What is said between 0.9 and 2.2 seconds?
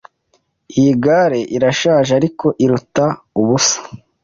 gare irashaje,